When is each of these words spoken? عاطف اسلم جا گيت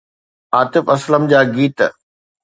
عاطف 0.55 0.85
اسلم 0.95 1.23
جا 1.31 1.41
گيت 1.55 1.79